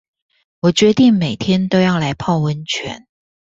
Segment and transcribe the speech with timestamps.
[0.61, 3.05] 我決定每天都要來泡溫泉